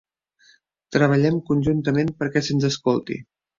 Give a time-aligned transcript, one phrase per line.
[0.95, 3.23] Treballem conjuntament perquè se'ns escolti.